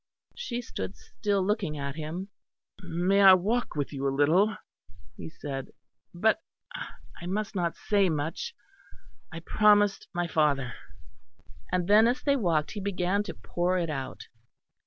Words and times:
She 0.35 0.63
stood 0.63 0.95
still 0.97 1.43
looking 1.45 1.77
at 1.77 1.95
him. 1.95 2.29
"May 2.81 3.21
I 3.21 3.35
walk 3.35 3.75
with 3.75 3.93
you 3.93 4.07
a 4.07 4.09
little," 4.09 4.57
he 5.15 5.29
said, 5.29 5.73
"but 6.11 6.39
I 7.21 7.27
must 7.27 7.53
not 7.53 7.75
say 7.77 8.09
much 8.09 8.55
I 9.31 9.41
promised 9.41 10.07
my 10.11 10.25
father." 10.25 10.73
And 11.71 11.87
then 11.87 12.07
as 12.07 12.23
they 12.23 12.35
walked 12.35 12.71
he 12.71 12.79
began 12.79 13.21
to 13.25 13.35
pour 13.35 13.77
it 13.77 13.91
out. 13.91 14.25